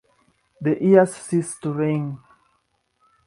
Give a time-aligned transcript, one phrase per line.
[0.59, 2.17] The ears cease to ring.